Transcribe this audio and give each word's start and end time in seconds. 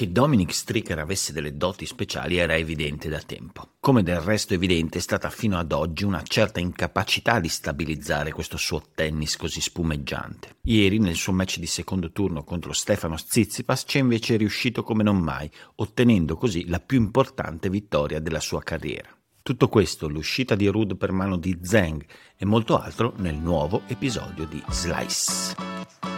Che 0.00 0.10
Dominic 0.10 0.54
Stricker 0.54 0.98
avesse 0.98 1.30
delle 1.30 1.58
doti 1.58 1.84
speciali 1.84 2.38
era 2.38 2.56
evidente 2.56 3.10
da 3.10 3.20
tempo. 3.20 3.72
Come 3.80 4.02
del 4.02 4.20
resto 4.20 4.54
evidente 4.54 4.96
è 4.96 5.00
stata 5.02 5.28
fino 5.28 5.58
ad 5.58 5.72
oggi 5.72 6.04
una 6.04 6.22
certa 6.22 6.58
incapacità 6.58 7.38
di 7.38 7.50
stabilizzare 7.50 8.32
questo 8.32 8.56
suo 8.56 8.82
tennis 8.94 9.36
così 9.36 9.60
spumeggiante. 9.60 10.56
Ieri, 10.62 10.98
nel 11.00 11.16
suo 11.16 11.34
match 11.34 11.58
di 11.58 11.66
secondo 11.66 12.12
turno 12.12 12.44
contro 12.44 12.72
Stefano 12.72 13.16
Tsitsipas, 13.16 13.84
c'è 13.84 13.98
invece 13.98 14.38
riuscito 14.38 14.82
come 14.82 15.02
non 15.02 15.18
mai, 15.18 15.50
ottenendo 15.74 16.34
così 16.34 16.66
la 16.66 16.80
più 16.80 16.96
importante 16.96 17.68
vittoria 17.68 18.20
della 18.20 18.40
sua 18.40 18.62
carriera. 18.62 19.14
Tutto 19.42 19.68
questo, 19.68 20.08
l'uscita 20.08 20.54
di 20.54 20.66
Rude 20.68 20.96
per 20.96 21.12
mano 21.12 21.36
di 21.36 21.58
Zeng 21.60 22.02
e 22.38 22.46
molto 22.46 22.78
altro 22.78 23.12
nel 23.18 23.34
nuovo 23.34 23.82
episodio 23.86 24.46
di 24.46 24.62
Slice. 24.70 26.09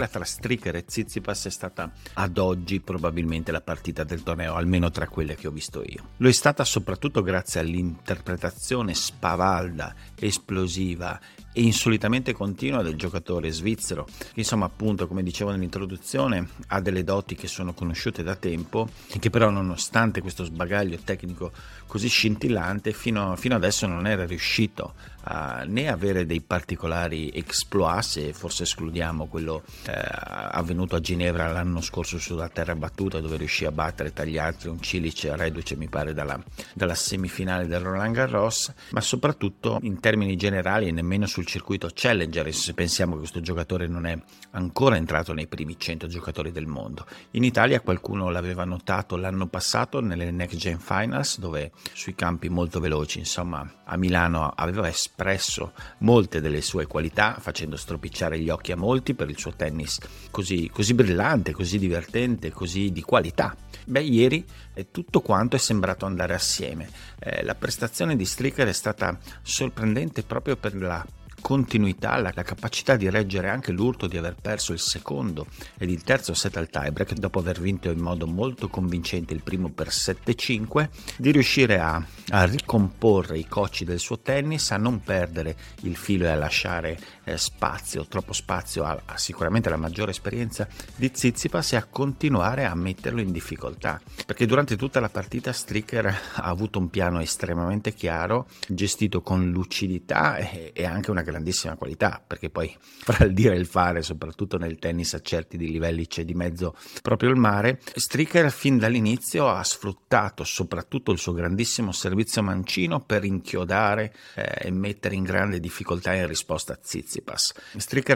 Quella 0.00 0.08
tra 0.08 0.24
Stricker 0.24 0.76
e 0.76 0.84
Zizipas 0.86 1.44
è 1.44 1.50
stata 1.50 1.92
ad 2.14 2.38
oggi 2.38 2.80
probabilmente 2.80 3.52
la 3.52 3.60
partita 3.60 4.02
del 4.02 4.22
torneo, 4.22 4.54
almeno 4.54 4.90
tra 4.90 5.06
quelle 5.08 5.34
che 5.34 5.46
ho 5.46 5.50
visto 5.50 5.82
io. 5.84 6.12
Lo 6.16 6.28
è 6.28 6.32
stata 6.32 6.64
soprattutto 6.64 7.20
grazie 7.22 7.60
all'interpretazione 7.60 8.94
spavalda, 8.94 9.94
esplosiva 10.18 11.20
e 11.52 11.62
insolitamente 11.62 12.32
continua 12.32 12.82
del 12.82 12.96
giocatore 12.96 13.50
svizzero, 13.50 14.06
insomma 14.34 14.66
appunto 14.66 15.06
come 15.06 15.22
dicevo 15.22 15.50
nell'introduzione 15.50 16.48
ha 16.68 16.80
delle 16.80 17.02
doti 17.02 17.34
che 17.34 17.48
sono 17.48 17.72
conosciute 17.72 18.22
da 18.22 18.36
tempo 18.36 18.88
e 19.08 19.18
che 19.18 19.30
però 19.30 19.50
nonostante 19.50 20.20
questo 20.20 20.44
sbagaglio 20.44 20.98
tecnico 21.02 21.50
così 21.86 22.08
scintillante 22.08 22.92
fino, 22.92 23.34
fino 23.36 23.56
adesso 23.56 23.86
non 23.86 24.06
era 24.06 24.24
riuscito 24.24 24.94
a 25.22 25.64
né 25.66 25.88
avere 25.88 26.24
dei 26.24 26.40
particolari 26.40 27.30
exploit 27.30 28.02
se 28.02 28.32
forse 28.32 28.62
escludiamo 28.62 29.26
quello 29.26 29.62
eh, 29.86 29.92
avvenuto 29.92 30.96
a 30.96 31.00
Ginevra 31.00 31.52
l'anno 31.52 31.80
scorso 31.80 32.18
sulla 32.18 32.48
terra 32.48 32.74
battuta 32.74 33.20
dove 33.20 33.36
riuscì 33.36 33.66
a 33.66 33.72
battere 33.72 34.12
tra 34.12 34.24
gli 34.24 34.38
altri 34.38 34.68
un 34.68 34.80
Cilice 34.80 35.36
reduce 35.36 35.76
mi 35.76 35.88
pare 35.88 36.14
dalla, 36.14 36.40
dalla 36.72 36.94
semifinale 36.94 37.66
del 37.66 37.80
Roland 37.80 38.14
Garros 38.14 38.72
ma 38.90 39.00
soprattutto 39.00 39.78
in 39.82 40.00
termini 40.00 40.36
generali 40.36 40.88
e 40.88 40.92
nemmeno 40.92 41.26
sul 41.26 41.39
circuito 41.46 41.88
Challenger 41.92 42.52
se 42.52 42.74
pensiamo 42.74 43.12
che 43.12 43.18
questo 43.18 43.40
giocatore 43.40 43.86
non 43.86 44.06
è 44.06 44.18
ancora 44.52 44.96
entrato 44.96 45.32
nei 45.32 45.46
primi 45.46 45.78
100 45.78 46.06
giocatori 46.06 46.52
del 46.52 46.66
mondo 46.66 47.06
in 47.32 47.44
Italia 47.44 47.80
qualcuno 47.80 48.30
l'aveva 48.30 48.64
notato 48.64 49.16
l'anno 49.16 49.46
passato 49.46 50.00
nelle 50.00 50.30
Next 50.30 50.56
Gen 50.56 50.78
Finals 50.78 51.38
dove 51.38 51.72
sui 51.92 52.14
campi 52.14 52.48
molto 52.48 52.80
veloci 52.80 53.18
insomma 53.18 53.68
a 53.84 53.96
Milano 53.96 54.48
aveva 54.48 54.88
espresso 54.88 55.72
molte 55.98 56.40
delle 56.40 56.60
sue 56.60 56.86
qualità 56.86 57.36
facendo 57.38 57.76
stropicciare 57.76 58.38
gli 58.38 58.48
occhi 58.48 58.72
a 58.72 58.76
molti 58.76 59.14
per 59.14 59.28
il 59.28 59.38
suo 59.38 59.52
tennis 59.52 59.98
così, 60.30 60.70
così 60.72 60.94
brillante, 60.94 61.52
così 61.52 61.78
divertente, 61.78 62.50
così 62.50 62.92
di 62.92 63.02
qualità. 63.02 63.54
Beh, 63.84 64.02
ieri 64.02 64.44
tutto 64.90 65.20
quanto 65.20 65.56
è 65.56 65.58
sembrato 65.58 66.06
andare 66.06 66.34
assieme. 66.34 66.88
Eh, 67.18 67.42
la 67.44 67.54
prestazione 67.54 68.16
di 68.16 68.24
Stricker 68.24 68.68
è 68.68 68.72
stata 68.72 69.18
sorprendente 69.42 70.22
proprio 70.22 70.56
per 70.56 70.74
la 70.74 71.04
continuità, 71.40 72.16
la, 72.16 72.32
la, 72.34 72.42
capacità 72.42 72.96
di 72.96 73.08
reggere 73.08 73.48
anche 73.48 73.72
l'urto 73.72 74.06
di 74.06 74.16
aver 74.16 74.36
perso 74.40 74.72
il 74.72 74.78
secondo 74.78 75.46
ed 75.78 75.90
il 75.90 76.02
terzo 76.02 76.34
set 76.34 76.56
al 76.56 76.68
tiebreak 76.68 77.14
dopo 77.14 77.38
aver 77.38 77.60
vinto 77.60 77.90
in 77.90 77.98
modo 77.98 78.26
molto 78.26 78.68
convincente 78.68 79.34
il 79.34 79.42
primo 79.42 79.68
per 79.68 79.88
7-5, 79.88 80.88
di 81.16 81.30
riuscire 81.30 81.78
a, 81.78 82.04
a 82.30 82.44
ricomporre 82.44 83.38
i 83.38 83.46
cocci 83.46 83.84
del 83.84 83.98
suo 83.98 84.18
tennis, 84.18 84.70
a 84.70 84.76
non 84.76 85.00
perdere 85.02 85.56
il 85.82 85.96
filo 85.96 86.24
e 86.24 86.30
a 86.30 86.36
lasciare 86.36 86.98
eh, 87.30 87.38
spazio, 87.38 88.06
troppo 88.06 88.32
spazio 88.32 88.84
a, 88.84 89.00
a, 89.04 89.16
sicuramente 89.16 89.68
la 89.70 89.76
maggiore 89.76 90.10
esperienza 90.10 90.68
di 90.96 91.10
Zizipas 91.12 91.72
e 91.72 91.76
a 91.76 91.84
continuare 91.84 92.64
a 92.64 92.74
metterlo 92.74 93.20
in 93.20 93.32
difficoltà, 93.32 94.00
perché 94.26 94.46
durante 94.46 94.76
tutta 94.76 95.00
la 95.00 95.08
partita 95.08 95.52
Stricker 95.52 96.06
ha 96.06 96.42
avuto 96.42 96.78
un 96.78 96.90
piano 96.90 97.20
estremamente 97.20 97.92
chiaro, 97.94 98.48
gestito 98.68 99.22
con 99.22 99.50
lucidità 99.50 100.36
e, 100.36 100.72
e 100.74 100.84
anche 100.84 101.10
una 101.10 101.22
grandissima 101.22 101.76
qualità, 101.76 102.22
perché 102.24 102.50
poi 102.50 102.74
fra 102.80 103.24
il 103.24 103.32
dire 103.32 103.54
e 103.54 103.58
il 103.58 103.66
fare, 103.66 104.02
soprattutto 104.02 104.58
nel 104.58 104.78
tennis 104.78 105.14
a 105.14 105.20
certi 105.20 105.56
di 105.56 105.70
livelli 105.70 106.06
c'è 106.06 106.24
di 106.24 106.34
mezzo 106.34 106.76
proprio 107.02 107.30
il 107.30 107.36
mare, 107.36 107.80
Stricker 107.94 108.50
fin 108.50 108.78
dall'inizio 108.78 109.48
ha 109.48 109.62
sfruttato 109.62 110.44
soprattutto 110.44 111.12
il 111.12 111.18
suo 111.18 111.32
grandissimo 111.32 111.92
servizio 111.92 112.42
mancino 112.42 113.00
per 113.00 113.24
inchiodare 113.24 114.12
eh, 114.34 114.66
e 114.68 114.70
mettere 114.70 115.14
in 115.14 115.22
grande 115.22 115.60
difficoltà 115.60 116.14
in 116.14 116.26
risposta 116.26 116.72
a 116.72 116.78
Tsitsipas. 117.20 117.52